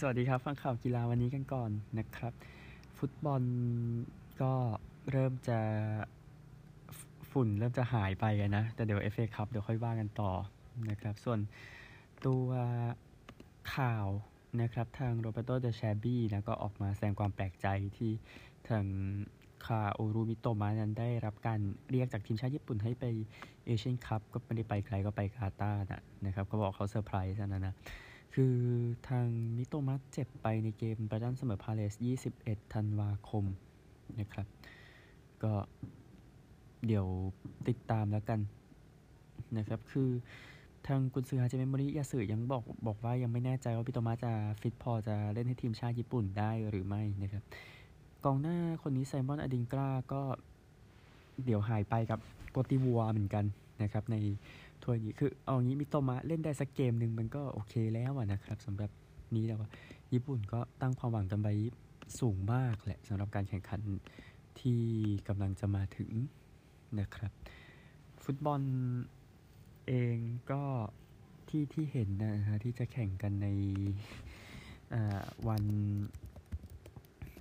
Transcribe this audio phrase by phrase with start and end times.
[0.00, 2.32] สวัสดีครับ ฟังข่าวกีฬาวันนี้กันก่อนนะครับ
[2.98, 3.42] ฟุตบอล
[4.42, 4.52] ก็
[5.10, 5.58] เริ่มจะ
[7.30, 8.24] ฝุ่นเริ่มจะหายไป
[8.56, 10.32] นะ แต่เดี๋ยวเอฟเอคัพเดี๋ยวค่อยว่ากันต่อ
[10.90, 11.40] นะครับ ส่วน
[12.26, 12.46] ตัว
[13.74, 14.06] ข่าว
[14.60, 17.66] นะครับทางโรเบโตเดชบี้นะก็ออกมาแสดงความแปลกใจ
[17.96, 18.10] ที่
[18.68, 18.84] ทาง
[19.66, 23.04] คาโอรุ มิโตมะนั้นได้รับการเรียกจากทีมชาติญี่ปุ่นให้ไป
[23.66, 27.74] เอเชียนคัพก็ไม่ได้ไปไกลก็ไปกาตาร์นะนะครับ ก็บอกเขาเซอร์ไพรส์นะนะ
[28.34, 28.56] คือ
[29.08, 31.94] ทางมิโตมัสเจ็บไปในเกมประจันเสมอพาเลส
[32.34, 33.44] 21 ธันวาคม
[34.20, 34.46] นะครับ
[35.42, 35.52] ก็
[36.86, 37.06] เดี๋ยว
[37.68, 38.40] ติดตามแล้วกัน
[39.58, 40.10] นะครับ คือ
[40.86, 47.42] ทางกุนซือฮาเจเมมริยาสึยังบอกบอกว่ายังไม่แน่ใจว่าพิโตมาจะฟิตพอจะเล่นให้ทีมชาติญี่ปุ่นได้หรือไม่นะครับ
[48.24, 50.22] กองหน้าคนนี้ไซมอนอดิงกราก็
[51.44, 53.44] เดี๋ยวหายไปกับโกติวัวเหมือนกัน
[53.82, 54.16] นะครับใน
[54.84, 58.90] ทัวร์นี้คือเอางี้มิโตมะเล่นได้สักเกมหนึ่งมันก็โอเคแล้วนะครับสำหรับ
[59.36, 59.70] นี้แล้วว่า
[60.12, 61.48] ญี่ปุ่นก็ตั้งความหวังกันไป
[62.20, 63.80] สูงมากแหละสำหรับการแข่งขัน
[64.60, 64.82] ที่
[65.28, 66.10] กำลังจะมาถึง
[67.00, 67.32] นะครับ
[68.24, 68.62] ฟุตบอล
[69.86, 70.16] เอง
[70.50, 70.62] ก็
[71.48, 73.48] ที่ที่เห็นนะฮะที่จะแข่งกันใน
[75.48, 75.64] วัน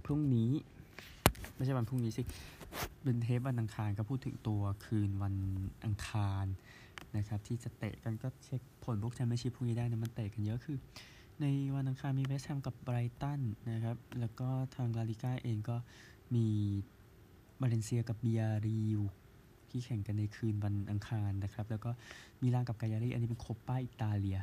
[0.06, 0.52] พรุ่งนี้
[1.56, 2.24] ไม่ใช่วันพรุ่งนี้สิ
[3.04, 5.36] เป็นเทปวันอังคารก็พูดถึงตัวคืนวัน
[5.86, 6.46] อังคาร
[7.18, 10.78] นะครับที่จะเตะกันก็เช็คผลพวกแชมเปี้ยนชิพพวกนี้ได้นะมันเตะกันเยอะคือ
[11.42, 15.78] ในวันอังคารมีเวสต์แฮมกับไบรตันนะครับแล้วก็ทางลาลิก้าเองก็
[16.36, 16.48] มี
[17.62, 19.02] บาเลนเซียกับบียาร์เรอัล
[19.70, 21.92] ที่แข่งกันในคืนวันอังคารนะครับแล้วก็
[22.42, 24.40] มีมิลานกับกายารีอันนี้เป็นโคปป้าอิตาเลีย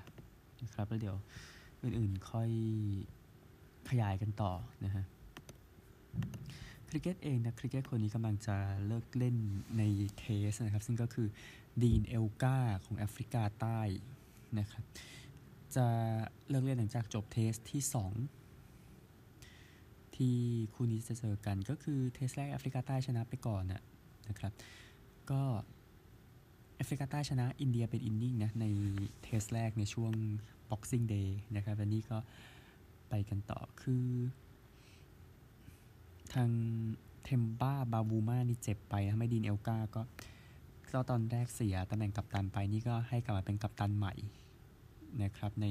[0.63, 1.17] นะครับแล้วเดี๋ยว
[1.83, 2.51] อื่นๆค่อย
[3.91, 4.53] ขยายกันต่อ
[4.85, 5.05] นะฮะ
[6.91, 9.37] คริกเก็ตเองนะคริกเก็ตคนนี้กำลังจะเลิกเล่น
[9.79, 9.83] ใน
[10.19, 11.29] Test นะครับ ซึ่งก็คือ
[11.83, 13.81] ดีนเอลการ์ของแอฟริกาใต้
[14.59, 14.85] นะครับ
[15.77, 15.87] จะ
[16.49, 17.83] เลิกเล่นหลังจากจบ Test ที่
[19.39, 20.37] 2 ที่
[20.75, 23.83] คู่นี้จะเจอกันก็คือ Test แรกแอฟริกาใต้ชนะไปก่อนนะ
[24.29, 24.53] นะครับ
[25.31, 25.43] ก็
[26.77, 28.67] แอฟริกาใต้ชนะอินเดียเป็น inning นะใน
[29.23, 30.13] Test แรกในช่วง
[30.71, 32.19] Boxing Day นะครับและนี่ก็
[33.09, 34.05] ไปกันต่อคือ
[36.35, 36.51] ทาง
[37.25, 40.03] เทมบาบาวูมานี่เจ็บไปนะไม่ดีนเอลการ์ก็
[40.93, 44.15] ก็ตอนแรกเสียตำแหน่งกัปตันไปนี่ก็ให้กลับมาเป็นกัปตันใหม่
[45.23, 45.67] นะครับใน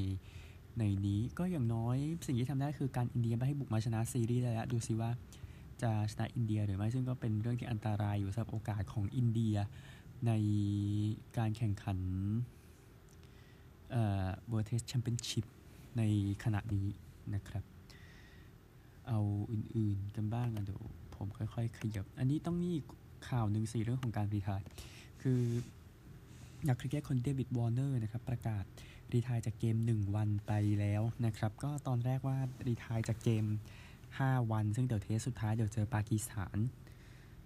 [0.78, 5.12] ในนี้ก็อย่างน้อยสิ่งที่ทำได้คือการอินเดียไม่ให้บุกมาชนะซีรีส์แล้ว ดูซิว่า
[5.82, 9.56] จะชนะอินเดียหรือไม่ซึ่งก็เป็นเรื่องที่อันตรายอยู่สำหรับโอกาสของอินเดีย
[10.28, 10.32] ใน
[11.38, 11.98] การแข่งขัน
[13.92, 15.46] เอ่อ World Test Championship
[15.98, 16.02] ใน
[16.44, 16.88] ขณะนี้
[17.34, 17.64] นะครับ
[19.10, 19.22] เอา
[19.52, 20.82] อื่นๆกันบ้างอะเดี๋ยว
[21.16, 22.72] ผมค่อย ๆ ขยับ อันนี้ต้องมี
[23.30, 24.62] ข่าวหนึ่งสี่เรื่องของการ retire
[25.22, 25.42] คือ
[26.68, 28.64] นักคริกเก็ตคนเดวิดวอร์เนอร์นะครับประกาศ
[29.14, 33.46] retire จากเกม 1 วันไปแล้วนะครับ ก็ตอนแรกว่า retire จากเกม
[33.98, 36.58] 5 วัน ซึ่งเดี๋ยว Test สุดท้ายเดี๋ยวเจอปากีสถาน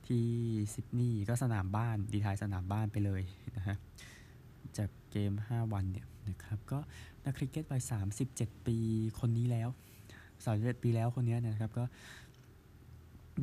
[0.07, 0.25] ที่
[0.73, 3.21] ซิดนีย์ก็สนามบ้านรีทายสนามบ้านไปเลย
[3.55, 3.77] นะฮะ
[4.77, 6.79] จากเกม 5 วันเนี่ยนะครับ ก็
[7.25, 7.81] นักคริกเก็ตวัย
[8.25, 8.77] 37 ปี
[9.19, 9.69] คนนี้แล้ว
[10.51, 11.83] 31ปีแล้วคนนี้นะครับ ก็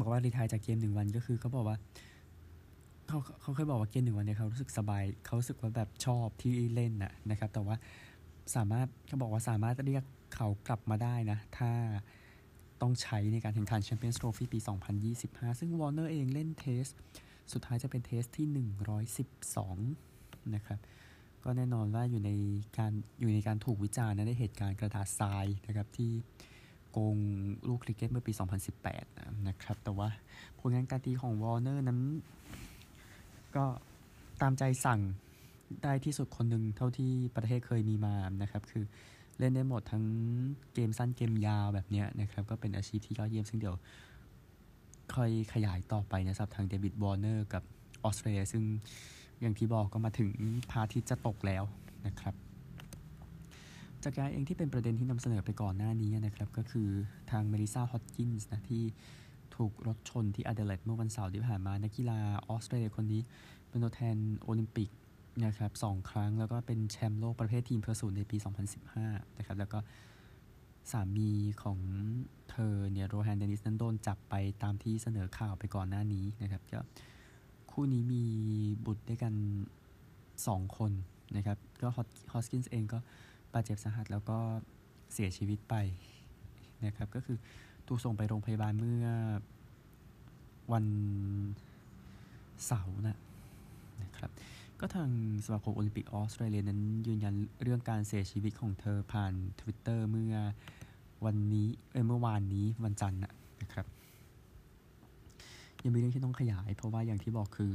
[0.00, 1.77] บอกว่ารีทายจากเกมหนึ่งวันก็คือเขาบอกว่า
[3.06, 7.77] เขาเขาเคยบอกว่าเกมหนึ่งวันเนี่ยเขารู้สึกสบายเขารู้สึกว่าแบบชอบที่เล่นนะนะครับ แต่ว่า
[8.56, 11.71] สามารถเขาบอกว่าสามารถเรียกเขากลับมาได้นะ ถ้า
[12.81, 14.59] ต้องใช้ในการแข่งขัน Champions Trophy ปี
[15.09, 16.84] 2025 ซึ่งวอร์เนอร์เองเล่น Test
[17.53, 18.47] สุดท้ายจะเป็น Test ที่
[19.75, 20.78] 112 นะครับ
[21.44, 22.31] ก็แน่นอนว่าอยู่ใน
[22.78, 26.10] การอยู่ในการถูกวิจารณ์ในเหตุการณ์กระดาษทรายนะครับที่
[26.91, 27.17] โกง
[27.69, 28.33] ลูกคริกเก็ตเมื่อปี
[28.89, 30.09] 2018 นะครับ แต่ว่า
[30.59, 32.01] ผลงานการตีของวอร์เนอร์นั้น
[33.56, 33.65] ก็
[34.41, 35.01] ตามใจสั่ง
[35.83, 38.84] ได้ที่สุดคนหนึ่งเท่าที่ประเทศเคยมีมานะครับ คือ
[39.39, 40.05] เล่นได้หมดทั้ง
[40.75, 43.77] เกมสั้นเกมยาวแบบนี้นะครับ ก็เป็นอาชีพที่ยอดเยี่ยมซึ่งเดี๋ยว
[45.15, 47.62] ค่อยขยายต่อไปนะครับทางเดวิดวอร์เนอร์กับ
[48.05, 48.62] ออสเตรเลียซึ่ง
[49.41, 50.31] อย่างที่บอกก็มาถึง
[50.71, 51.65] พระอาทิตย์จะตกแล้ว
[52.07, 52.34] นะครับ
[54.04, 56.89] จักรยานเองที่เป็นประเด็นที่นำเสนอไปก่อนหน้านี้นะครับ ก็คือ
[57.31, 58.83] ทางเมลิสซาฮอสกินส์นะที่
[59.57, 62.19] ถูกรถชนที่อเดเลดเมื่อวันเสาร์ที่ผ่านมานักกีฬา
[62.49, 63.23] ออสเตรเลียคนนี้
[63.69, 64.91] เป็นตัวแทนโอลิมปิก
[65.45, 68.37] นะครับสองครั้งแล้วก็เป็นแชมป์โลกประเภท team pursuit ในปี
[68.87, 69.79] 2015 นะครับ แล้วก็
[70.91, 71.31] สามี
[71.63, 71.79] ของ
[72.51, 76.81] เธอเนี่ยโรแฮนเดนิสนั้นโดนจับไปตามที่เสนอข่าวไปก่อนหน้านี้นะครับก็
[77.71, 78.25] คู่นี้มี
[78.87, 79.35] บุตรด้วยกัน
[80.05, 80.93] 2 คน
[81.37, 81.89] นะครับ ก็
[82.33, 82.99] ฮอสกินส์เองก็
[83.55, 84.39] บาดเจ็บสาหัสแล้วก็
[85.13, 85.75] เสียชีวิตไป
[86.87, 87.37] นะครับ ก็คือ
[87.89, 89.07] ถูกส่งไปโรงพยาบาลเมื่อ
[90.73, 90.87] วัน
[92.67, 93.19] เสาร์นะ
[94.03, 94.31] นะครับ
[94.81, 95.11] ก็ทาง
[95.45, 100.35] สมาคมโอลิมปิกออสเตรเลียนั้นยืนยันเรื่องการเสียชีวิตของเธอผ่าน Twitter เมื่อ
[101.25, 103.87] วันนี้เออเมื่อวานนี้วันจันทร์นะครับ
[105.83, 107.75] ยังมีเรื่องที่ต้องขยาย เพราะว่าอย่างที่บอกคือ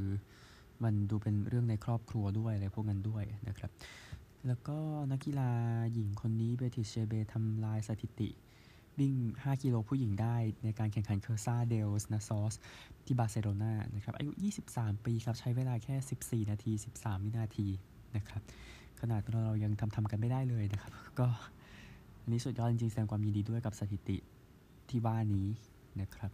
[0.83, 3.71] มันดูเป็นเรื่องในครอบครัวด้วยอะไรพวกนั้นด้วยนะครับ
[4.47, 4.77] แล้วก็
[5.11, 5.51] นักกีฬา
[5.93, 8.29] หญิงคนนี้เบติเชเบทำลายสถิติ
[8.99, 12.55] วิ่ง 5 กิโลผู้หญิงได้ในการแข่งขัน Cursa dels Nassos
[13.05, 14.31] ที่บาร์เซโลนานะครับ อายุ
[14.67, 15.95] 23 ปีครับ ใช้เวลาแค่
[16.45, 17.67] 14 นาที 13 วินาที
[18.15, 18.41] นะครับ
[19.01, 21.27] ขนาดเราเรายังทำทำกันไม่ได้เลยนะครับ ก็
[22.21, 24.17] อันนี้สุดยอดจริงๆ แสดงความยินดีด้วยกับสถิติ
[24.89, 25.47] ที่ว่านี้
[26.01, 26.31] นะครับ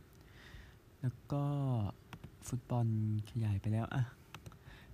[1.01, 1.43] แล้วก็
[2.47, 2.87] ฟุตบอล
[3.31, 4.03] ขยายไปแล้วอะ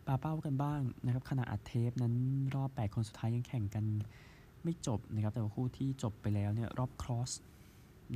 [0.07, 2.15] ปาเป้ากันบ้างนะครับขณะอัดเทปนั้น
[2.55, 3.85] รอบ 8 คนสุดท้ายยังแข่งกัน
[4.63, 7.31] ไม่จบนะครับ แต่ว่าคู่ที่จบไปแล้วเนี่ยร็อบครอส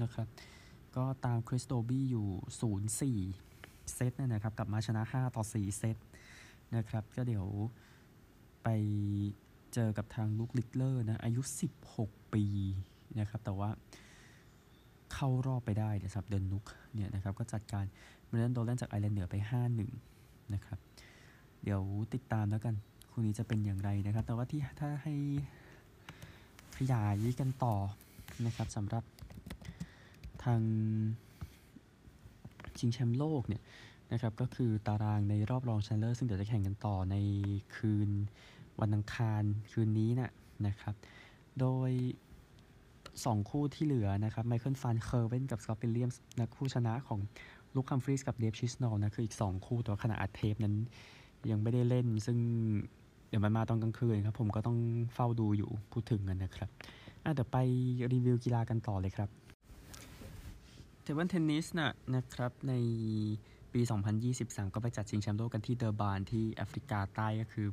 [0.02, 0.28] นะครับ
[0.96, 2.28] ก็ตามคริสโดบี้อยู่
[3.30, 5.98] 0-4 เซตนะครับกลับมาชนะ 5 ต่อ 4 เซต
[6.76, 7.46] นะครับ ก็เดี๋ยว
[8.64, 8.70] ไป
[9.74, 11.42] เจอกับทางลุคลิตเลอร์นะอายุ
[11.88, 12.46] 16 ปี
[13.20, 13.70] นะครับ แต่ว่า
[15.14, 16.64] เข้ารอบไปได้เดี๋ยวสับเดินนุก
[16.94, 17.86] เนี่ยนะครับ ก็จัดการ
[18.28, 19.36] เบรนแดนโดแลนจากไอร์แลนด์เหนือไป
[19.94, 20.80] 5-1 นะครับ
[21.64, 21.82] เดี๋ยว
[22.14, 22.76] ติดตามแล้วกัน
[23.12, 25.14] คู่นี้จะเป็นอย่างไรนะครับ แต่ว่าที่ถ้าให้
[26.78, 27.76] ขยายกันต่อ
[28.46, 29.04] นะครับสำหรับ
[30.44, 30.62] ทาง
[32.78, 33.62] ชิงแชมป์โลกเนี่ย
[34.12, 37.16] นะครับก็คือตารางในรอบรองชนะเลิศซึ่งเดี๋ยวจะแข่งกันต่อใน
[37.76, 38.10] คืน
[38.82, 40.32] วันอังคารคืนนี้นะ
[40.68, 40.96] นะครับ
[41.60, 41.92] โดย
[42.72, 47.20] 2 คู่ที่เหลือนะครับไมเคิลฟันเคอร์เวนกับสกอตเปเลียมส์นะคู่ชนะของ
[47.76, 50.76] ลุคฮัมฟรีส์กับเดฟชิสนอลล์นะคืออีก 2 คู่ตัวขณะอัดเทปนั้น
[51.52, 52.38] ยังไม่ได้เล่น ซึ่ง
[53.30, 54.78] เดี๋ยวมันมาตอนกลางคืนครับ ผมก็ต้อง
[55.14, 56.70] เฝ้าดูอยู่พูดถึงกันนะครับ
[57.24, 57.58] อะเดี๋ยวไป
[58.14, 59.30] รีวิวกีฬากันต่อเลยครับ
[61.02, 62.74] table tennis นะนะครับใน
[63.74, 63.82] ปี
[64.28, 67.68] 2023 ก็ไปจัดชิงแชมป์โลกกันที่เดอร์บานที่แอฟริกาใต้ก็คือ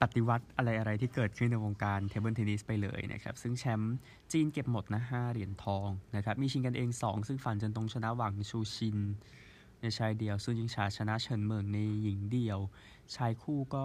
[0.00, 3.94] ปฏิวัติอะไรอะไรที่เกิดขึ้นในวงการ table tennis ไปเลยนะครับ ซึ่งแชมป์
[4.32, 8.98] จีนเก็บหมดนะ 5 เหรียญทองนะครับ มีชิงกันเอง 2 ซึ่งฟานเจิ้นตงชนะหวังฉู่ชิน
[9.80, 12.58] ในชายเดียว ซึ่งยิงชาชนะเฉินเหมิงในหญิงเดียว
[13.16, 13.84] ชายคู่ก็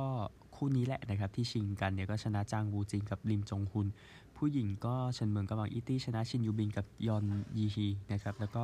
[0.56, 3.88] คู่นี้แหละนะครับที่ชิงกันเนี่ยก็ชนะจางวูจินกับอิมจงฮุน
[4.38, 7.26] ผู้หญิงก็เฉินเหมิงกับหวังอี้ตี๋ชนะชินยูบินกับจอน
[7.58, 8.64] จีฮีนะครับแล้วก็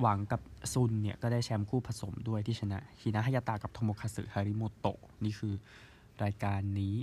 [0.00, 0.40] หวังกับ
[0.72, 5.54] ซุนเนี่ยก็ได้แชมป์คู่ผสมด้วยที่ชนะฮินะฮายาตะกับโทโมคาซึฮาริโมโตะนี่คือ
[6.24, 6.96] รายการนี้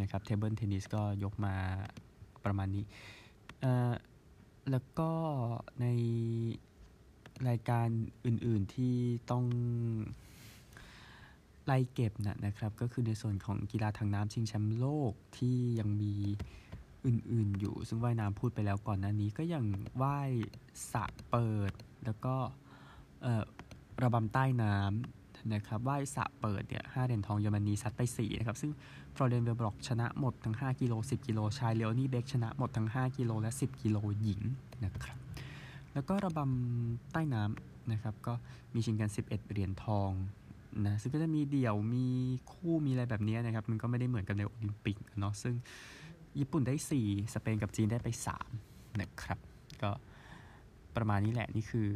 [0.00, 1.54] นะครับเทเบิลเทนนิสก็ยกมา
[2.44, 2.84] ประมาณนี้
[4.70, 5.10] แล้วก็
[5.80, 5.86] ใน
[7.48, 7.88] รายการ
[8.26, 8.94] อื่นๆที่
[9.30, 9.44] ต้อง
[11.66, 16.14] ไล่เก็บนะนะครับ ก็คือในส่วนของกีฬาทางน้ำชิงแชมป์โลกที่ยังมี
[17.06, 19.64] อื่นๆ อยู่ ซึ่งว่ายน้ำพูดไปแล้วก่อนหน้านี้ก็ยัง
[20.02, 20.30] ว่าย
[20.92, 21.72] สระเปิด
[22.04, 22.34] แล้วก็
[24.02, 28.72] ระบำใต้น้ำนะครับว่ายสระเปิดเนี่ยห้าเหรียญทองเยอรมนีซัดไป 4 นะครับ ซึ่ง
[29.14, 34.40] ฟลอเรียนเวลบร็อคชนะหมดทั้ง 5 กิโล 10 กิโลชายเลโอนี่เบ็คชนะหมดทั้ง 5 กิโลและ 10 กิโลหญิง
[34.84, 35.23] นะครับ
[35.94, 38.34] แล้วก็ระบำใต้น้ำนะครับ ก็
[38.74, 40.10] มีชิงกัน 11 เหรียญทอง
[40.86, 42.06] นะซึ่งก็จะมีเดี่ยวมี
[42.52, 45.54] คู่มีอะไรแบบนี้นะครับ มันก็ไม่ได้เหมือนกับในโอลิมปิกเนาะซึ่ง
[46.38, 46.74] ญี่ปุ่นได้
[47.04, 48.08] 4 สเปนกับจีนได้ไป
[48.52, 49.38] 3 นะครับ
[49.82, 49.90] ก็
[50.96, 51.88] ประมาณนี้แหละนี่คือ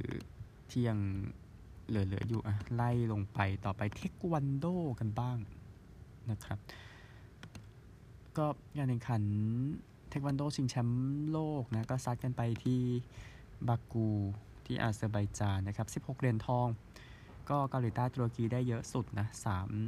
[0.70, 0.98] ที่ยัง
[1.88, 4.66] เหลือๆอยู่อะไล่ลงไปต่อไปเทควันโด
[5.00, 5.38] กันบ้าง
[6.30, 6.58] นะครับ
[8.37, 8.46] ก็
[8.76, 9.23] งานแข่งขัน
[10.08, 12.80] เทควันโดชิงแชมป์โลกนะ ก็ซัดกันไปที่
[13.68, 14.08] บากู
[14.64, 16.66] ที่อาเซอร์ไบจานนะครับ 16 เหรียญทอง
[17.50, 19.26] ก็เกาหลีใต้ตุรกีได้เยอะสุดนะ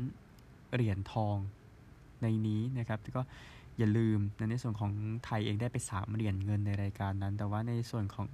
[0.06, 1.36] 3 เหรียญทอง
[2.22, 3.22] ในนี้นะครับก็
[3.78, 4.18] อย่าลืม
[4.50, 4.92] ในส่วนของ
[5.24, 8.26] ไทยเองได้ไป 3 เหรียญเงินในรายการนั้น แต่ว่าในส่วนของ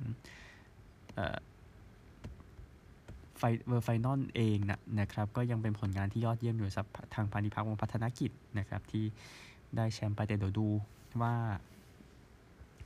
[3.39, 9.05] ไฟเวอร์ final เองนะนะครับก็ยังเป็นผลงานที่ยอดเยี่ยมอยู่สำหรับทางพาณิภัควงศ์พัฒนกิจนะครับที่
[9.77, 10.69] ได้แชมป์ไปแต่เดี๋ยวดู
[11.23, 11.35] ว่า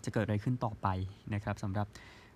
[0.05, 0.89] จะเกิดอะไรขึ้นต่อไป
[1.35, 1.87] นะครับสำหรับ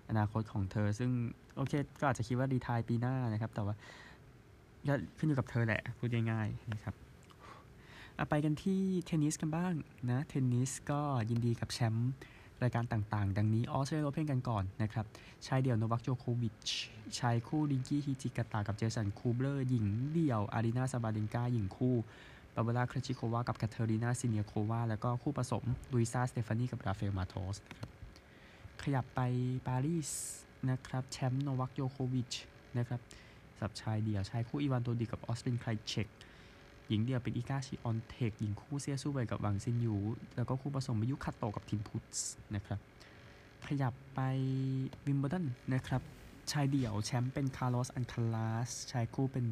[0.09, 1.11] อนาคตของเธอ ซึ่ง
[1.55, 3.75] โอเค ก็อาจจะคิดว่าดีทายปีหน้านะครับ แต่ว่า
[4.87, 6.93] ก็ขึ้นอยู่กับเธอแหละ พูดง่ายๆนะครับ
[8.29, 9.73] ไปกันที่เทนนิสกันบ้าง
[10.09, 12.11] นะเทนนิสก็ยินดีกับแชมป์
[12.63, 15.05] รายการต่างๆ ดังนี้ออสเตรเลียโอเพนกันก่อนนะครับ
[15.45, 16.53] ชายเดี่ยวโนวัคยอโควิช
[17.19, 21.95] ชายคู่ริงกี้ฮิจิกาตะกับเจสันคูเบลอร์หญิงเดี่ยวอารีนาซาบาเลนกาหญิงคู่
[22.55, 27.94] บาร์โบราเครชิโควากับคาเทรีนาซิเนียโควาแล้วก็คู่ผสมลุยซาสเตฟานีกับราฟาเอลมาโตสครับ
[28.87, 29.21] ขยับไป
[29.67, 30.11] ปารีส
[30.69, 32.33] นะครับแชมป์โนวัคยอโควิช
[32.77, 33.01] นะครับ
[33.59, 36.07] สับชายเดี่ยวชายคู่อีวานโดดิกกับออสตินไครเชก
[36.87, 39.95] หญิงเดี่ยวเป็นอีกาชวิออนเทคหญิงคู่เซียซูเวยกับวังซินยู
[40.35, 42.79] แล้วก็คู่ผสมมิยุคาโตกับทิมพุทส์นะครับ
[43.67, 44.19] ขยับไป
[45.05, 46.01] วิมเบิลดันนะครับ
[46.51, 49.45] ชายเดี่ยวแชมป์เป็นคาร์ลอสอัลคาราซชายคู่เป็น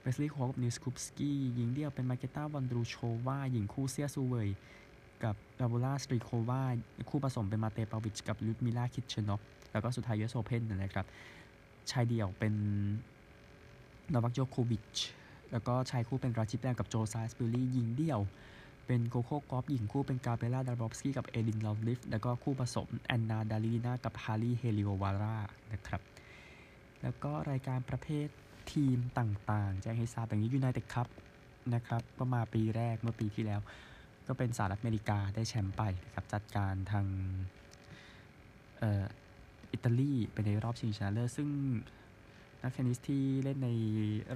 [0.00, 2.94] เวสลีย์โคลฮอฟกับนีลสคุปสกี้หญิงเดี่ยวเป็นมาร์เกต้าวอนดรูโซ
[3.26, 4.48] วาหญิงคู่เซียซูเวย
[5.24, 6.64] กับบาร์โบร่าสตรีโควา
[7.08, 9.40] คู่ผสมเป็นมาเตปาวิชกับลุดมิล่าคิชเชนอค
[9.72, 11.06] แล้วก็สุดท้าย US Open นะครับ
[11.90, 12.54] ชายเดี่ยวเป็น
[14.12, 14.96] โนวัคโจโควิช
[15.52, 18.20] แล้วก็ชายคู่เป็นราชิปแดงกับโจซายสปิลลี่ยิงเดี่ยว
[18.86, 25.36] เป็นโกโก้กอฟฟ์หญิงคู่เป็นกาเบรียล่าดาบรอฟสกี้กับเอรินรูตลิฟฟ์แล้วก็คู่ผสมแอนนาดานิลินากับฮารีเฮลิโอวาร่า
[25.72, 26.00] นะครับ
[27.02, 28.28] แล้วก็รายการประเภท
[28.72, 31.08] ทีมต่างๆแจ้งให้ทราบอย่างนี้ยูไนเต็ดคัพ
[31.74, 33.60] นะครับ ก็มาปีแรกเมื่อปีที่แล้ว
[34.28, 37.06] ก็เป็นสหรัฐอเมริกาได้แชมป์ไปนะครับจัดการทาง
[39.72, 41.48] อิตาลีไปในรอบชิงชนะเลิศซึ่ง
[42.62, 43.70] นักเทนนิสที่เล่นใน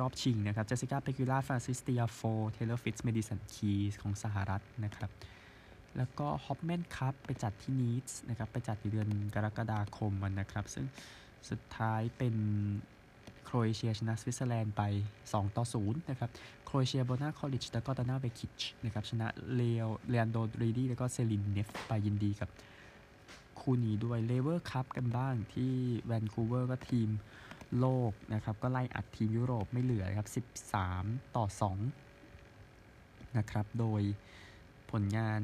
[0.00, 2.20] รอบชิงนะครับเจสสิก้าเปกูล่าฟรานซิสเตียโฟ
[2.50, 5.10] เทเลอร์ฟริตซ์เมดิสันคีสของสหรัฐนะครับ
[5.96, 10.86] แล้วก็ฮอปแมนคัพไปจัดที่นีสนะครับไปจัดในเดือนกรกฎาคมมันนะครับ ซึ่ง
[11.50, 12.34] สุดท้ายเป็น
[13.52, 14.82] โครเอเชียชนะสวิตเซอร์แลนด์ไป
[15.20, 16.30] 2 ต่อ 0 นะครับ
[16.64, 22.48] โครเอเชียบอร์นาชอริชแล้วก็ดอนนาเวคิชนะครับ ชนะเลโอเลอันโดรรีดี้แล้วก็เซลีนเนฟไปยินดีกับ
[23.60, 25.72] คู่นี้ด้วยเลเวอร์คัพกันบ้างที่
[26.06, 27.08] แวนคูเวอร์ก็ทีม
[27.78, 30.28] โลกนะครับ ก็ไล่อัดทีมยุโรปไม่เหลือครับ
[30.86, 31.46] 13 ต่อ
[32.36, 34.02] 2 นะครับ โดย
[34.90, 35.40] ผลงาน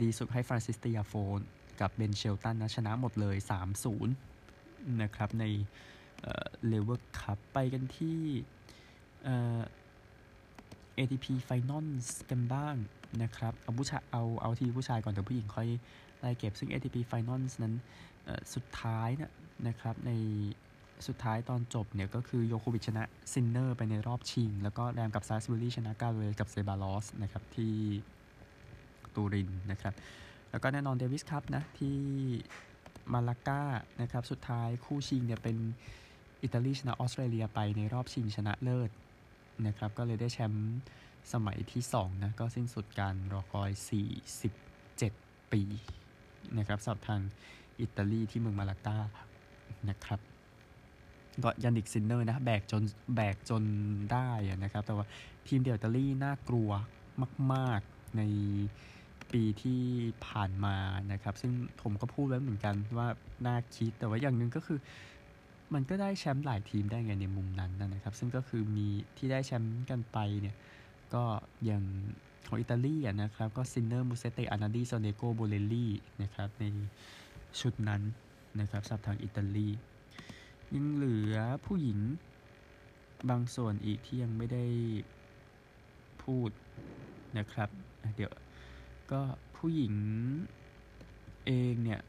[0.00, 1.38] ดีสุดให้ฟรานซิสเตียโฟ
[1.80, 3.36] กับเบนเชลตันนะชนะหมดเลย
[4.18, 5.46] 3-0 นะครับใน
[6.68, 8.20] เลเวอร์คัพไปกันที่
[10.98, 12.74] ATP Finals กันบ้าง
[13.22, 15.68] นะครับ เอาผู้ชายเอาเอาทีผู้ชายก่อนแต่ผู้หญิงค่อย
[16.18, 17.74] ไล่เก็บซึ่ง ATP Finals นั้น
[18.54, 19.32] สุดท้ายนะ
[19.68, 20.10] นะครับใน
[21.06, 27.74] สุดท้ายตอนจบเนี่ยก็คือโจโควิชชนะซินเนอร์ไปในรอบชิง แล้วก็แรมกับซาลิสบิวรี่ชนะกราเนเยร์กับเซบาลอสนะครับที่
[29.14, 29.94] ตูรินนะครับ
[30.50, 31.96] แล้วก็แน่นอนเดวิสคัพนะที่
[33.12, 33.62] มาลาก้า
[34.00, 35.56] นะครับสุดท้ายคู่ชิงเนี่ยเป็น
[36.42, 38.90] อิตาลีชนะออสเตรเลียไปในรอบชิงชนะเลิศ
[39.66, 40.78] นะครับ ก็เลยได้แชมป์
[41.32, 43.70] สมัยที่2นะก็สิ้นสุดการรอคอย
[44.60, 45.62] 47 ปี
[46.58, 47.20] นะครับสำหรับทาง
[47.80, 48.98] อิตาลีที่เมืองมาลาก้า
[49.88, 50.20] นะครับ
[51.44, 52.82] ก็ยานนิกซินเนอร์นะแบกจน
[53.16, 53.64] แบกจน
[54.12, 54.30] ได้
[54.64, 55.06] นะครับ แต่ว่า
[55.46, 56.70] ทีมเดลตาลี่น่ากลัว
[57.52, 58.22] มาก ๆ ใน
[59.32, 59.82] ปีที่
[60.26, 60.76] ผ่านมา
[61.12, 63.08] นะครับ ซึ่งผมก็พูดไว้เหมือนกันว่า
[63.46, 64.78] น่าคิดแต่ว่าอย่างหนึ่งก็คือ
[65.74, 68.86] มันก็ได้แชมป์หลายทีมได้ไงในมุมนั้นนะครับ ซึ่งก็คือมี
[69.16, 70.56] ที่ได้แชมป์กันไปเนี่ย
[71.14, 71.24] ก็
[71.64, 71.84] อย่าง
[72.48, 76.64] ของอิตาลีนะครับ ก็ซินเนอร์มูเซตติอาร์นัลดีโซเนโกโบเลลลี่นะครับ ใน
[77.60, 78.02] ชุดนั้น
[78.60, 79.68] นะครับสับทางอิตาลี
[80.74, 81.36] ยังเหลือ
[81.66, 81.98] ผู้หญิง
[83.30, 84.64] บางส่วนอีกที่ยังไม่ได้
[86.22, 86.50] พูด
[87.38, 87.68] นะครับ
[88.16, 88.32] เดี๋ยว
[89.12, 89.20] ก็
[89.56, 89.94] ผู้หญิง
[91.46, 92.00] เองเนี่ย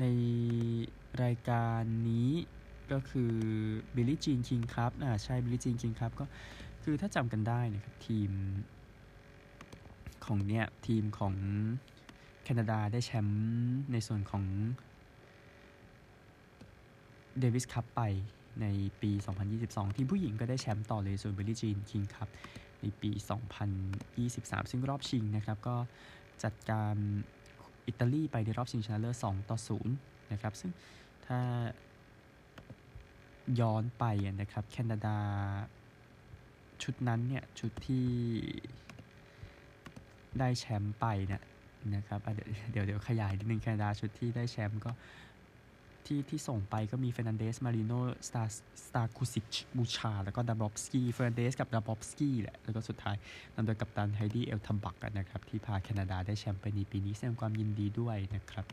[0.00, 0.04] ใน
[1.24, 2.30] รายการนี้
[2.92, 3.32] ก็คือ
[3.94, 6.24] บิลลี่จีนคิงครับอ่าใช่บิลลี่จีนคิงครับก็
[6.82, 8.30] คือถ้าจำกันได้นะครับทีม
[10.24, 11.34] ของเนี่ยทีมของ
[12.44, 13.44] แคนาดาได้แชมป์
[13.92, 14.44] ในส่วนของ
[17.38, 18.02] เดวิสคัพไป
[18.60, 18.66] ใน
[19.02, 19.10] ปี
[19.54, 22.28] 2022 ทีมผู้หญิงก็ได้แชมป์ต่อเลยส่วนเบลลี่จีนคิงคัพ
[22.80, 23.10] ในปี
[23.90, 25.76] 2023 ซึ่งรอบชิงนะครับ ก็
[26.44, 26.96] จัดการ
[27.86, 29.58] อิตาลีไปในรอบชิงชนะเลิศ2ต่อ
[29.94, 30.70] 0นะครับ ซึ่ง
[31.26, 31.40] ถ้า
[33.60, 34.04] ย้อนไป
[34.40, 35.16] นะครับ แคนาดา
[36.82, 38.06] ชุดนั้นเนี่ย ชุดที่
[40.38, 41.42] ได้แชมป์ไปเนี่ย
[41.94, 42.20] นะครับ
[42.72, 44.92] เดี๋ยวเดี๋ยวขยายนิดนึงแคนาดาชุดที่ได้แชมป์ก็
[46.06, 47.92] ที่ที่ส่งไปก็มีเฟอร์นันเดซ มาริโน
[48.28, 48.42] สตา
[48.86, 53.16] สตาคูซิชบูชาร์ แล้วก็ดาบรอฟสกี้เฟอร์นันเดซกับดาบรอฟสกี้แหละ แล้วก็สุดท้าย
[53.54, 58.64] นำโดยกัปตันไฮดี้เอลทาบาคนะครับ ที่พาแคนาดาได้แชมป์ไปในปีนี้แสดงความยินดีด้วยนะครับ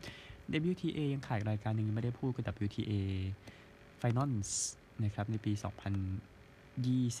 [0.52, 2.92] WTA ยังขายรายการหนึ่งไม่ได้พูดก็ WTA
[4.00, 4.50] Finals
[5.04, 5.52] นะครับในปี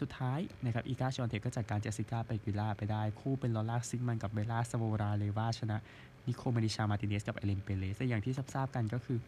[0.00, 5.76] สุดท้ายนะครับอีกาชวิออนเทคก็จัดการเจสสิก้าเปกูล่าไปได้ คู่เป็นลอร่าซีกมุนด์กับเวร่าซโวนาเรวาชนะ
[6.26, 9.18] นิโคมาริชามาติเนสกับเอเลนเปเลสแต่อย่างที่ทราบกันก็คือ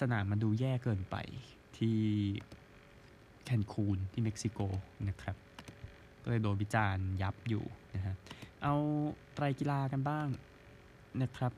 [0.00, 1.16] สนามมันดูแย่เกินไป
[1.78, 1.98] ที่
[3.44, 4.60] แคนคูนที่เม็กซิโก
[5.08, 5.36] นะครับ
[6.22, 8.14] ก็เลยโดนวิจารณ์ยับอยู่นะฮะ
[8.62, 8.74] เอา
[9.34, 10.26] ไตรกีฬากันบ้าง
[11.22, 11.52] นะครับ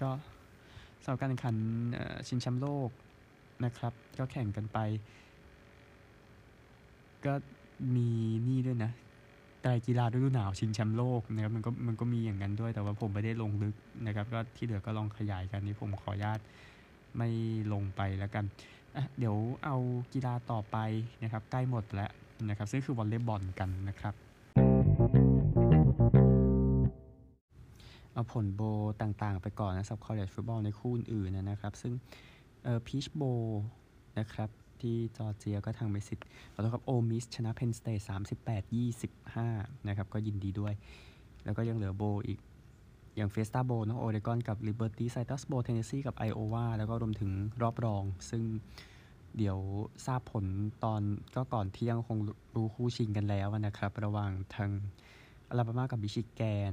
[0.00, 0.10] ก็
[1.02, 1.56] สำหรับการแข่งขัน
[2.28, 2.90] ชิงแชมป์โลก
[3.64, 4.78] นะครับ ก็แข่งกันไป
[7.26, 7.34] ก็
[7.96, 8.08] มี
[8.48, 8.92] นี่ด้วยนะ
[9.62, 13.74] ไตรกีฬาฤดูหนาวชิงแชมป์โลกนะครับมันก็มันก็มีอย่างนั้นด้วยแต่ว่าผมไม่ได้ลงลึก
[14.06, 16.40] นะครับ ก็ที่เหลือก็ลองขยายกันนี้ผมขออนุญาต
[17.16, 17.28] ไม่
[17.72, 18.44] ลงไปแล้วกัน
[18.96, 19.76] อะเดี๋ยวเอา
[20.12, 20.76] กีฬาต่อไป
[21.22, 22.10] นะครับ ใกล้หมดแล้ว
[22.48, 24.14] นะครับซึ่งคือวอลเลย์บอลกันนะครับ
[28.14, 28.62] เอาผลโบ
[29.02, 31.92] ต่างๆ ไปก่อนนะสับคอลเลจฟุตบอลในคู่อื่นนะครับ ซึ่ง
[32.64, 33.22] เอ่อพีชโบ
[34.18, 36.18] นะครับ ที่จอร์เจียก็ทางเมสิต
[36.52, 38.10] ขอโทษครับโอลมิสชนะเพนสเตท
[38.46, 38.62] 38
[39.22, 40.74] 25นะครับ ก็ยินดีด้วย
[41.44, 42.38] แล้วก็ยังเหลือ bowl อีก
[43.16, 47.30] อย่าง Fiesta Bowl เนาะโอเรกอนกับลิเบอร์ตี้ Citrus Bowl เทนเนสซีกับไอโอวาแล้วก็รวมถึง
[47.62, 48.42] รอบรอง ซึ่ง
[49.36, 49.58] เดี๋ยว
[50.06, 50.44] ทราบผล
[50.84, 51.02] ตอน
[51.34, 52.18] ก็ก่อนเที่ยงคง
[52.54, 54.70] รู้คู่ชิงกันแล้วนะครับ ระหว่างทาง
[55.48, 56.72] อลาบามากับมิชิแกน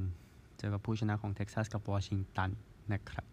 [0.62, 2.50] เจอกับผู้ชนะของเท็กซัสกับวอชิงตัน
[2.94, 3.26] นะครับ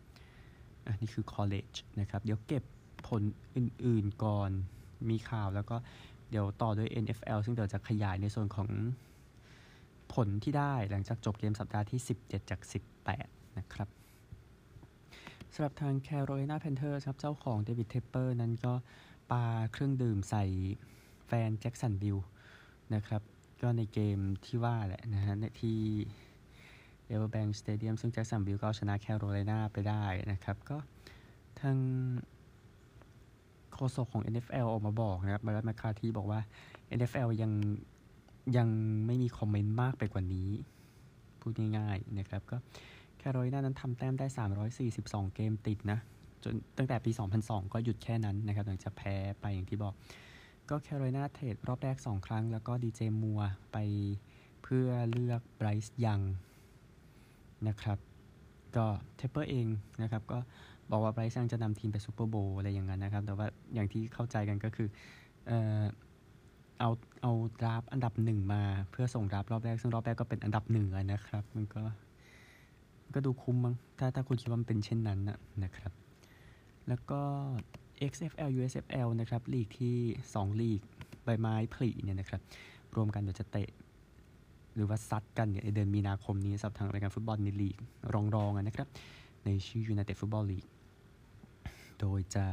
[0.87, 2.65] อันนี้คือ college นะครับ เดี๋ยวเก็บ
[3.09, 3.23] ผล
[3.57, 4.51] อื่นๆก่อน
[5.11, 5.77] มีข่าวแล้วก็
[6.31, 8.69] เดี๋ยวต่อด้วย NFL ซึ่งเดี๋ยวจะขยายในส่วนของ
[10.15, 12.61] ผลที่ได้หลังจากจบเกมสัปดาห์ที่ 17 จาก
[13.09, 13.89] 18 นะครับ
[15.55, 18.75] สำหรับทาง Carolina Panthers ครับ เจ้าของเดวิดเทปเปอร์นั้นก็
[19.31, 20.45] ปาเครื่องดื่มใส่
[21.27, 22.19] แฟนแจ็คสันวิล
[22.95, 23.23] นะครับ
[23.63, 25.79] ก็ในเกมที่ว่าแหละนะฮะที่
[27.09, 30.77] เอเวอร์แบงก์สเตเดียมซึ่งแจ็คสันวิลก็ชนะแคโรไลนาไปได้นะครับ ก็
[31.61, 31.77] ทาง
[33.73, 36.41] โฆษกของ NFL ออกมาบอกนะครับมาร์ตแมคคาร์ธีที่บอกว่า
[36.99, 37.53] NFL ยัง
[38.57, 38.69] ยัง
[39.07, 40.51] ไม่มีคอมเมนต์มากไปกว่านี้
[41.41, 42.57] พูดง่ายๆนะครับ ก็
[43.19, 44.27] แคโรไลนานั้นทำแต้มได้
[44.81, 45.99] 342 เกมติดนะ
[46.45, 47.11] จนตั้งแต่ปี
[47.43, 49.95] 2002 ก็หยุดแค่นั้นนะครับ หลังจากแพ้ไปอย่างที่บอก
[50.71, 53.41] ก็แคโรไลนาเทรดรอบแรก 2 ครั้ง แล้วก็ดีเจมัวร์
[53.73, 53.77] ไป
[54.63, 56.21] เพื่อเลือกไบรซ์ยัง
[57.69, 57.99] นะครับ
[58.77, 58.87] ก็
[59.17, 59.67] เทปเปอร์เอง
[60.03, 60.39] นะครับ ก็
[60.91, 64.89] บอกว่าไบรซ์ยังจะนำทีมไปซูเปอร์โบว์อะไรอย่างนั้นนะครับ แต่ว่าอย่างที่เข้าใจกันก็คือ
[65.47, 65.83] เออ
[66.81, 66.91] เอา
[67.23, 71.83] เอา draft อันดับหนึ่งมาเพื่อส่ง draft รอบแรก ซึ่งรอบแรกก็เป็นอันดับหนึ่งนะครับ มันก็
[73.15, 75.93] ก็ดูคุ้มมั้งถ้าถ้าคุณคิดว่ามันเป็นเช่นนั้นนะนะครับ
[76.89, 77.21] แล้วก็
[78.13, 79.97] XFL USFL นะครับลีกที่
[80.33, 80.81] 2 ลีก
[81.25, 82.41] ใบไม้ผลิเนี่ยนะครับ
[82.97, 83.69] รวมกันเดี๋ยวจะเตะ
[84.79, 87.77] หรือว่าซัดกันเนี่ยในเดือนมีนาคมนี้สำหรับทางรายการฟุตบอลในลีก
[88.35, 88.89] รองๆนะครับ
[89.45, 90.69] ในชื่อ United Football League
[92.01, 92.45] โดยจะ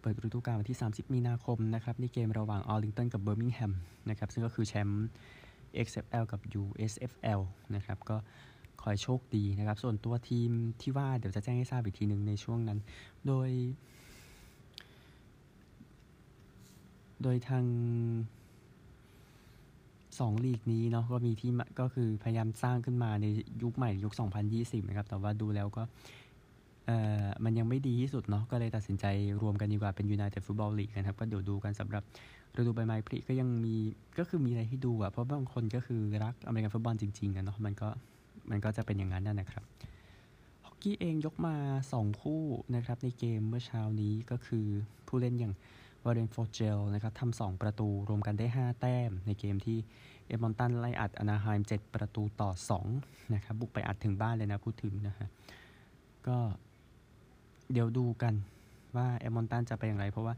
[0.00, 3.72] เปิดฤดูกาลวันที่ 30 มีนาคมนะครับในเกมระหว่างออลิงตันกับเบอร์มิงแฮม
[4.08, 5.06] นะครับซึ่งก็คือแชมป์
[5.86, 7.40] XFL กับ USFL
[7.74, 8.16] นะครับก็
[8.82, 10.50] คอยโชคดีนะครับ ส่วนตัวทีม
[10.80, 12.78] ที่ว่าเดี๋ยวจะแจ้งให้ทราบอีกทีหนึ่งในช่วงนั้น
[13.26, 13.50] โดย
[17.22, 17.64] โดยทาง
[20.20, 21.50] สองลีกนี้เนาะก็มีที่
[21.80, 23.26] ก็คือพยายามสร้างขึ้นมาใน
[23.62, 24.12] ยุคใหม่ยุค
[24.50, 25.82] 2020 นะครับ แต่ว่าดูแล้วก็
[26.86, 29.04] เอ่อมันยังไม่ดีที่สุดเนาะก็เลยตัดสินใจ
[29.42, 32.02] รวมกันดีกว่าเป็น United Football League นะครับ ก็เดี๋ยวดูกันสำหรับ
[32.56, 33.74] ฤดูใบไม้ผลิก็ยังมี
[34.18, 37.88] ก็คือมีอะไรให้ดูอะเพราะบางคนก็คือรักอเมริกันฟุตบอลจริงๆอะเนาะมันก็
[38.50, 39.64] มันก็จะเป็นอย่างนั้นนะครับ
[40.64, 41.54] ฮอกกี้เองยกมา
[41.90, 42.42] 2 คู่
[42.74, 44.66] นะครับในเกมเมื่อเช้านี้ก็คือ
[45.06, 45.54] ผู้เล่นอย่าง
[46.06, 49.78] วอร์เรนโฟเกลนะครับทำสองประตูรวมกันได้ 5 แต้ม ในเกมที่
[50.26, 52.50] เอดมันตันไล่อัดอนาไฮม์7ประตูต่อ
[52.90, 55.28] 2นะครับบุกไปอัดถึงบ้านเลยนะพูดถึงนะฮะ
[56.26, 56.38] ก็
[57.72, 58.34] เดี๋ยวดูกัน
[58.96, 60.34] ว่าเอดมันตันจะไปอย่างไร เพราะว่า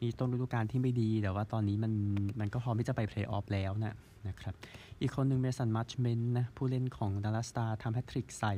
[0.00, 1.92] มีต้นฤดูกาลที่ไม่ดี แต่ว่าตอนนี้มัน
[2.40, 3.94] มันก็พร้อมที่จะไปเพลย์ออฟแล้วนะ
[4.28, 4.54] นะครับ
[5.00, 8.54] อีกคนหนึ่งเมสันมาร์ชเมนต์นะผู้เล่นของดัลลัสสตาร์สำแฮตทริกใส่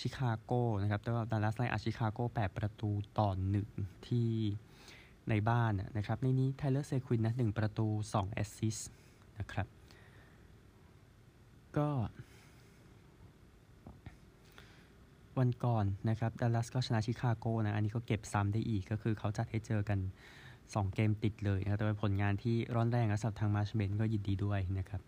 [0.00, 3.68] ชิคาโกนะครับแต่ว่าดัลลัสไล่อัดชิคาโก8ประตูต่อหนึ่ง
[4.06, 4.30] ที่
[5.30, 8.78] ในบ้านนะครับ ในนี้ไทเลอร์เซควินนะหนึ่งประตู2แอสซิสต์
[9.38, 9.66] นะครับ
[11.76, 11.88] ก็
[15.38, 19.98] วันก่อนนะครับดัลลัสก็ชนะชิคาโกนะ อันนี้ก็เก็บซ้ำได้อีกก็คือเขาจัดให้เจอกัน
[20.46, 25.00] 2 เกมติดเลยนะแต่เป็นผลงานที่ร้อนแรงและสำหรับทางมาร์ชเมนต์ก็ยินดีด้วยนะครับ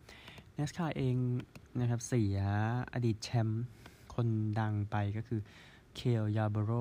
[0.55, 1.17] NASCAR เอง
[1.81, 2.39] นะครับเสีย
[2.93, 3.65] อดีตแชมป์
[4.15, 4.29] คน
[4.61, 5.41] ดังไปก็คือ
[5.97, 6.73] เคลยาร์โบโร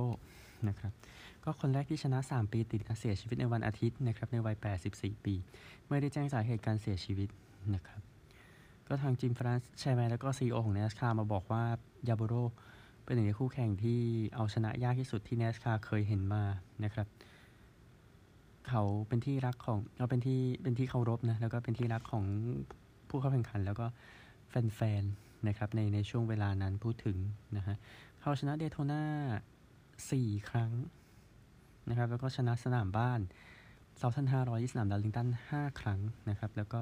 [0.68, 0.92] นะครับ
[1.50, 4.56] ก็คนแรกที่ชนะ 3 ปีติดเสียชีวิตในวันอาทิตย์นะครับในวัย
[4.90, 5.36] 84 ปี
[5.90, 7.30] ไม่ได้แจ้งสาเหตุการเสียชีวิต
[7.76, 8.02] นะครับ
[8.88, 11.64] ก็ทางจิมฟรานซ์ใช่ไหมแล้วก็ซีอีโอของ NASCAR มาบอกว่า
[12.08, 12.34] ยาร์โบโร
[13.04, 14.00] เป็นหนึ่งในคู่แข่งที่
[14.36, 16.44] เอาชนะยากที่สุดที่เนสคาเคยเห็นมา
[16.84, 17.08] นะครับ
[18.70, 22.24] เขาเป็นที่รักของเราเป็นที่เป็นที่เคารพนะแล้วก็เป็นที่รักของ
[23.10, 23.86] ผู้เข้าแข่งขัน แล้วก็
[24.50, 27.18] แฟนๆนะครับในในช่วงเวลานั้นพูดถึง
[27.58, 27.76] นะฮะ
[28.22, 29.04] เขาชนะเดโทนา
[30.12, 30.72] สี่ครั้ง
[31.90, 33.20] นะครับ แล้วก็ชนะสนามบ้าน
[33.98, 36.82] เซาทันห้าร้อยที่สนามดาริงตันห้าครั้งนะครับ แล้วก็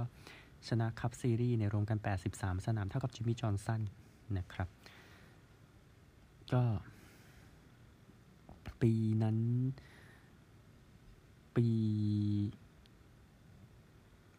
[0.68, 1.98] ชนะคัพซีรีส์ในรวมกัน
[2.32, 3.82] 83 สนามเท่ากับจิมมี่จอห์นสัน
[4.38, 4.68] นะครับ
[6.54, 6.64] ก็
[8.82, 9.38] ปีนั้น
[11.56, 11.68] ปี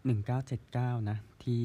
[0.06, 1.62] 1979 นะ ที่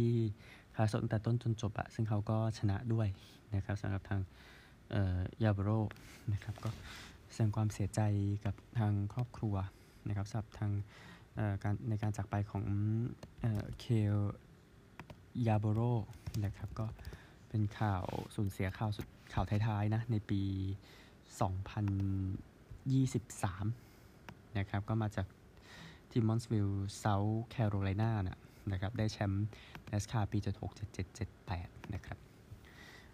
[0.75, 3.07] คาสนแต่ต้นจนจบอะซึ่งเขาก็ชนะด้วย
[3.55, 4.21] นะครับสำหรับทาง
[5.43, 5.69] ยาบโร
[6.33, 6.69] นะครับก็
[7.31, 8.01] แสดงความเสียใจ
[8.45, 9.55] กับทางครอบครัว
[10.07, 10.71] นะครับสำหรับทาง
[11.63, 12.65] การในการจากไปของ
[13.79, 14.17] เคล
[15.47, 15.79] ยาร์โบโร
[16.45, 16.85] นะครับก็
[17.49, 18.03] เป็นข่าว
[18.35, 20.41] สูญเสียข่าวสุดข่าวท้ายๆนะในปี
[22.91, 25.27] 2023 นะครับก็มาจาก
[26.11, 28.39] ทิมมอนส์วิลล์เซาท์แคโรไลนานะ
[28.71, 29.45] นะครับได้แชมป์
[29.91, 31.17] NASCAR ปี 76 77
[31.47, 32.17] 78 นะครับ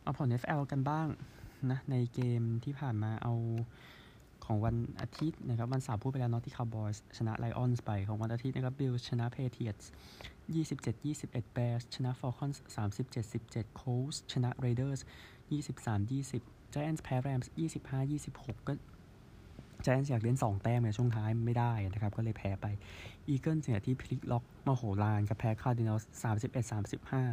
[0.01, 1.07] เอาผล NFL กันบ้าง
[1.71, 3.33] นะในเกมที่ผ่านมาเอา
[4.45, 9.85] ของวันอาทิตย์นะครับวันเสาร์พูดไปแล้วเนาะที่คาวบอยส์ชนะไลออนส์ไป ของวันอาทิตย์นะครับบิลส์ชนะเพเทรียตส์
[10.55, 15.01] ยี่สิบเจ็ดยี่สิบเอ็ดแบร์สชนะฟอลคอนส์สามสิบเจ็ดสิบเจ็ดโคลต์สชนะเรเดอร์ส
[15.51, 16.41] ยี่สิบสามยี่สิบ
[16.71, 18.73] ไจแอนส์แพ้แรมส์ยี่สิบห้ายี่สิบหกก็ไจ
[19.83, 22.65] แอนส์อยากเล่นสองแต้มในช่วงท้ายไม่ได้นะครับ ก็เลยแพ้ไป
[23.27, 27.23] อีเกิลส์นี่พลิกล็อกมโหฬารครับแพ้คาร์ดินัลส์สามสิบเอ็ดสามสิบห้า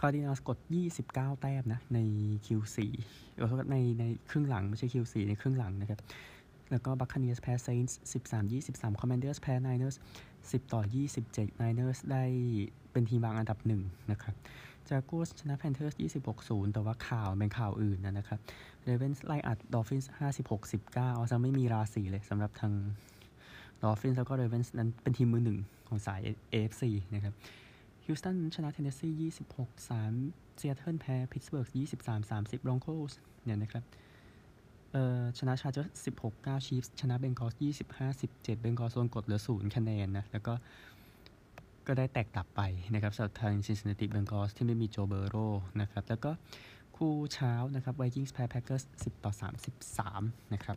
[0.00, 0.58] Cardinals 31 35 Cardinals กด
[1.34, 1.98] 29 แต้มนะ ใน
[2.46, 2.78] Q4
[3.36, 6.00] เออในในครึ่งหลัง ไม่ใช่ Q4 ในครึ่งหลังนะครับ
[6.70, 9.96] แล้วก็ Buccaneers แพ้ Saints 13 23 Commanders แพ้ Niners
[10.40, 10.82] 10 ต่อ
[11.22, 12.24] 27 Niners ได้
[12.92, 14.34] เป็นทีมวางอันดับหนึ่งนะครับ
[14.88, 15.94] Jaguars ชนะ Panthers
[16.34, 18.40] 26-0 แต่ว่าข่าวเป็นข่าวอื่นนะครับ
[18.86, 20.06] Ravens ไล่อัด Dolphins
[20.60, 22.72] 56-19เอาซะไม่มีราศีเลยสำหรับทาง
[23.82, 26.20] Dolphins แล้วก็ Ravens นั้นเป็นทีมมือหนึ่งของสาย
[26.52, 26.82] AFC
[27.14, 27.34] นะครับ
[28.04, 29.14] Houston ชนะ Tennessee
[29.82, 31.68] 26-3 Seattle แพ้ Pittsburgh
[32.16, 33.12] 23-30 Broncos
[33.44, 33.84] เนี่ยนะครับ
[34.92, 37.54] เอ่อชนะชาร์เจอร์16 9 Chiefs ชนะเบงกอส
[37.90, 40.54] 25 17เบงกอสโดนกดเหลือ 0 คะแนนนะ แล้วก็
[41.86, 42.60] ก็ได้แตกตับไป
[42.94, 45.36] นะครับสำหรับทาง Cincinnati Bengals ที่ไม่มีโจเบอโร
[45.80, 46.30] นะครับ แล้วก็
[46.96, 49.32] คู่เช้านะครับ Vikings แพ้ Packers 10 ต่อ
[49.92, 50.76] 33 นะครับ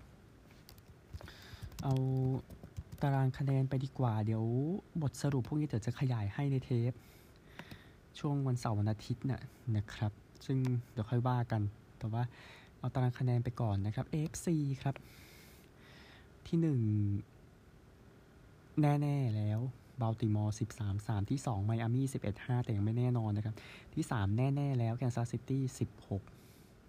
[1.84, 1.94] เอา
[3.02, 4.44] ตารางคะแนนไปดีกว่า เดี๋ยว
[5.02, 6.92] บทสรุปพวกนี้เดี๋ยวจะขยายให้ในเทป
[8.20, 9.42] ช่วงวันเสาร์วันอาทิตย์น่ะ
[9.76, 10.12] นะครับ
[10.46, 10.58] ซึ่ง
[10.92, 11.62] เดี๋ยวค่อยว่ากัน
[12.00, 12.24] แต่ว่า
[12.78, 14.48] เอาตารางคะแนนไปก่อนนะครับ AFC
[14.84, 14.96] ครับ
[16.48, 16.80] ที่หนึ่ง
[18.82, 19.60] แน่ ๆ แล้ว
[20.02, 23.56] บัลติมอร์13 3 ที่ 2 ไมอามี่11 5 แต่ยังไม่แน่นอนนะครับ
[23.94, 25.64] ที่ 3 แน่ ๆ แล้วแคนซัสซิตี้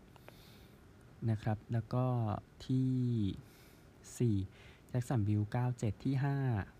[0.02, 2.04] 16 นะครับ แล้วก็
[2.66, 6.75] ที่ 4 แจ็คสันวิลล์97 ที่ 5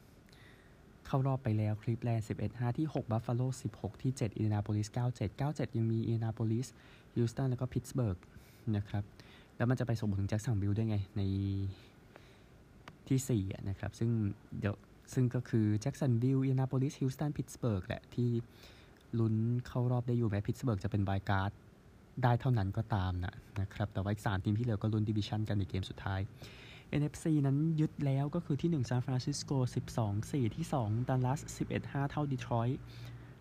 [1.07, 3.42] เข้ารอบไปแล้วคลีฟแลนด์11 5 ที่ 6 บัฟฟาโล
[3.75, 6.66] 16 ที่ 7 อินเดียนาโพลิส 97 97 ยังมีอินเดียนาโพลิส
[7.14, 8.19] ฮิวสตันแล้วก็พิตสเบิร์ก
[8.77, 9.05] นะครับ
[9.57, 11.23] แล้วมันจะไปส่งผลถึงแจ็คสันวิลล์ได้ไง ใน
[13.09, 14.11] ที่4นะครับ ซึ่ง
[14.61, 14.75] เดี๋ยว
[15.14, 18.31] ซึ่งก็คือแจ็คสันวิลล์อินเดนาโพลิสฮิวสตันพิตสเบิร์กแหละ ที่
[19.19, 19.35] ลุ้น
[19.66, 21.51] เข้ารอบได้อยู่แม้พิตสเบิร์กจะเป็นไวลด์การ์ด
[22.23, 26.21] ได้เท่านั้นก็ตามนะนะครับ แต่ว่าอีก3ทีมที่เหลือก็ลุ้นดิวิชั่นกันในเกมสุดท้าย
[27.01, 29.53] NFC นั้นยึดแล้วก็คือที่1ซานฟรานซิสโก
[29.92, 32.81] 12 4 ที่2ดัลลัส11 5 เท่าดีทรอยต์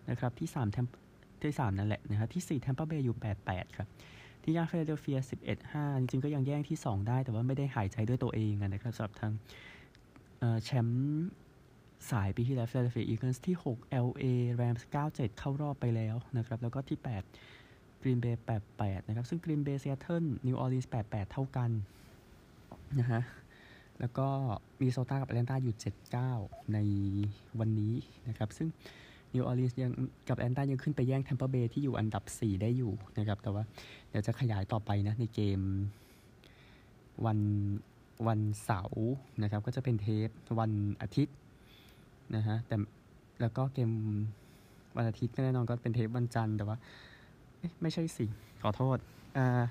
[0.09, 0.87] นะครับที่3แทม
[1.41, 3.87] ที่3นั่นแหละนะครับที่4แทมเปอร์เบย์อยู่ 88 ครับ
[4.43, 9.31] ที่ 5 ฟิลาเดลเฟีย11 5 จริงๆก็ยังแย่งที่ 2 ได้แต่ว่าไม่ได้หายใจด้วยตัวเองนะครับสำหรับทาง
[10.63, 11.03] แชมป์
[12.11, 14.25] สายปีที่แล้วฟิลาเดลเฟียอีเกิลส์ที่ 6 LA
[14.59, 16.99] Rams 97 เข้ารอบไปแล้วนะครับแล้วก็ที่
[17.51, 18.35] 8 Green Bay
[18.71, 21.69] 88 นะครับ ซึ่ง Green Bay Seattle New Orleans 88 เท่ากัน
[22.99, 23.21] นะฮะ
[23.99, 24.27] แล้วก็
[24.81, 25.75] มินนิโซตากับแอตแลนตาอยู่
[26.23, 26.77] 79 ใน
[27.59, 27.93] วันนี้
[28.27, 28.67] นะครับ ซึ่ง
[29.33, 29.91] นิวออร์ลีนส์ยัง
[30.29, 33.63] กับแอตแลนตายังขึ้นไปแย่งแทมเปอร์เบย์ที่อยู่อันดับ 4 ได้อยู่นะครับ แต่ว่า
[34.09, 35.59] เดี๋ยวจะขยายต่อไปนะ ในเกม
[37.25, 37.39] วัน
[38.27, 39.07] วันเสาร์
[39.41, 40.71] นะครับ ก็จะเป็นเทปวัน
[41.01, 41.35] อาทิตย์
[42.35, 42.75] นะฮะแต่
[43.41, 43.91] แล้วก็เกม
[44.97, 46.77] วันอาทิตย์แน่นอนก็เป็นเทปวันจันทร์แต่ว่า
[47.81, 48.25] ไม่ใช่สิ
[48.61, 48.97] ขอโทษ
[49.37, 49.63] อ่า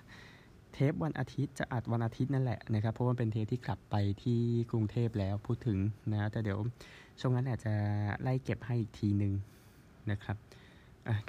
[0.75, 5.79] เทปวันอาทิตย์จะอัดวันอาทิตย์นั่นแหละนะครับ เพราะว่าเป็นเทปที่กลับไปที่กรุงเทพแล้วพูดถึง
[6.13, 6.59] นะแต่เดี๋ยว
[7.21, 7.75] ช่วงนั้นอาจจะ
[8.23, 9.33] ไล่เก็บให้อีกทีหนึ่ง
[10.11, 10.37] นะครับ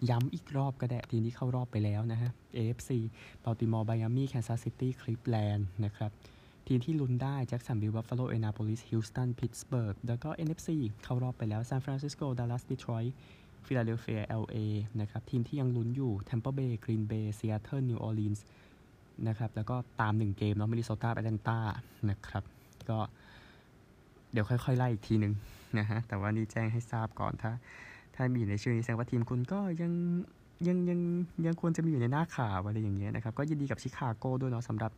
[0.09, 2.89] ย้ำอีกรอบก็ได้ทีนี้เข้ารอบไปแล้วนะฮะ AFC
[3.43, 6.11] บัลติมอร์ไมอามี่แคนซัสซิตี้คลีฟแลนด์นะครับ
[6.67, 10.69] ทีมที่ลุ้นได้แจ็คสันวิลล์บัฟฟาโลอินเดียนาโพลิสฮิวสตันพิตต์สเบิร์กแล้วก็ NFC
[11.03, 13.15] เข้ารอบไปแล้วซานฟรานซิสโกดัลลัสดีทรอยต์
[13.65, 14.57] ฟิลาเดลเฟีย LA
[15.01, 18.45] นะครับ ทีมที่ยังลุ้นอยู่แทมเปอร์เบย์กรีนเบย์ซีแอตเทิลนิวออร์ลีนส์
[19.27, 21.57] นะครับ แล้วก็ตาม 1 เกมเนาะมินนิโซตาแอตแลนตา
[22.09, 22.43] นะครับ
[22.89, 22.97] ก็
[24.31, 25.33] เดี๋ยวค่อย ๆ ไล่อีกทีหนึ่ง
[25.79, 27.51] นะฮะ แต่ว่านี่แจ้งให้ทราบก่อนถ้า
[28.15, 29.91] ถ้ามีอยู่ในชื่อนี้แสดงว่าทีมคุณก็ยัง
[30.67, 30.99] ยังยัง
[31.45, 34.91] ยังควรจะมีอยู่ในหน้าข่าวอะไรอย่างเงี้ยนะครับ ก็ยินดีกับชิคาโก้ด้วยเนาะสำหรับ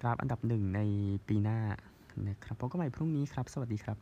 [0.00, 0.80] draft อันดับหนึ่งใน
[1.28, 1.58] ปีหน้า
[2.28, 3.96] นะครับพบกันใหม่พรุ่งนี้ครับ สวัสดีครับ